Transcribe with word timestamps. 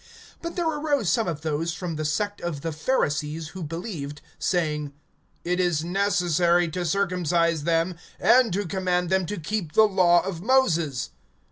(5)But 0.43 0.55
there 0.55 0.67
arose 0.67 1.11
some 1.11 1.27
of 1.27 1.41
those 1.41 1.75
from 1.75 1.95
the 1.95 2.05
sect 2.05 2.41
of 2.41 2.61
the 2.61 2.71
Pharisees 2.71 3.49
who 3.49 3.61
believed, 3.61 4.19
saying: 4.39 4.93
It 5.43 5.59
is 5.59 5.83
necessary 5.83 6.67
to 6.69 6.85
circumcise 6.85 7.65
them, 7.65 7.95
and 8.19 8.51
to 8.51 8.65
command 8.65 9.11
them 9.11 9.27
to 9.27 9.37
keep 9.39 9.73
the 9.73 9.87
law 9.87 10.25
of 10.25 10.41
Moses. 10.41 11.11